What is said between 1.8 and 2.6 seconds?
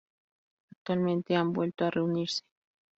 a reunirse.